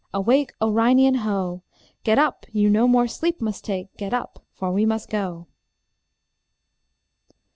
Awake, 0.15 0.51
O 0.59 0.71
Reinian, 0.71 1.17
ho! 1.17 1.61
Get 2.03 2.17
up, 2.17 2.47
you 2.51 2.71
no 2.71 2.87
more 2.87 3.07
sleep 3.07 3.39
must 3.39 3.63
take; 3.63 3.95
Get 3.97 4.15
up, 4.15 4.43
for 4.55 4.71
we 4.71 4.83
must 4.83 5.11
go. 5.11 5.45